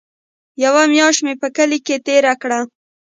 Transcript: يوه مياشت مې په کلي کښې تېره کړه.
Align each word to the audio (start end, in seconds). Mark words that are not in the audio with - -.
يوه 0.63 0.83
مياشت 0.93 1.21
مې 1.25 1.33
په 1.41 1.47
کلي 1.55 1.79
کښې 1.85 1.97
تېره 2.07 2.33
کړه. 2.41 2.59